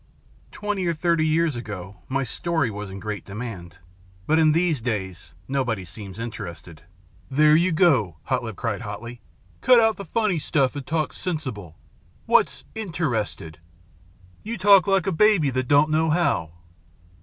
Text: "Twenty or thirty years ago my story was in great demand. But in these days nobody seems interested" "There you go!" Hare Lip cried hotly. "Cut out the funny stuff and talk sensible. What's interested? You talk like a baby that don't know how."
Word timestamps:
"Twenty 0.51 0.87
or 0.87 0.95
thirty 0.95 1.27
years 1.27 1.55
ago 1.55 1.97
my 2.09 2.23
story 2.23 2.71
was 2.71 2.89
in 2.89 2.99
great 2.99 3.23
demand. 3.23 3.77
But 4.25 4.39
in 4.39 4.51
these 4.51 4.81
days 4.81 5.35
nobody 5.47 5.85
seems 5.85 6.17
interested" 6.17 6.81
"There 7.29 7.55
you 7.55 7.71
go!" 7.71 8.17
Hare 8.23 8.39
Lip 8.39 8.55
cried 8.55 8.81
hotly. 8.81 9.21
"Cut 9.61 9.79
out 9.79 9.97
the 9.97 10.05
funny 10.05 10.39
stuff 10.39 10.75
and 10.75 10.87
talk 10.87 11.13
sensible. 11.13 11.77
What's 12.25 12.63
interested? 12.73 13.59
You 14.41 14.57
talk 14.57 14.87
like 14.87 15.05
a 15.05 15.11
baby 15.11 15.51
that 15.51 15.67
don't 15.67 15.91
know 15.91 16.09
how." 16.09 16.51